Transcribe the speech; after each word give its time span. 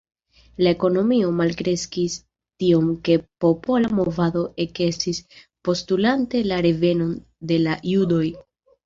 La 0.59 0.69
ekonomio 0.75 1.27
malkreskis 1.41 2.15
tiom 2.63 2.87
ke 3.09 3.17
popola 3.45 3.91
movado 3.97 4.41
ekestis 4.65 5.21
postulante 5.69 6.43
la 6.53 6.59
revenon 6.69 7.13
de 7.53 7.61
la 7.67 7.77
judoj. 7.93 8.25